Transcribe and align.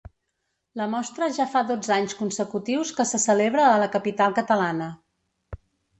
La 0.79 0.85
mostra 0.93 1.27
ja 1.35 1.45
fa 1.51 1.61
dotze 1.71 1.93
anys 1.97 2.17
consecutius 2.21 2.95
que 3.01 3.07
se 3.11 3.19
celebra 3.27 3.69
a 3.75 3.79
la 3.85 3.91
capital 3.97 4.35
catalana. 4.41 4.89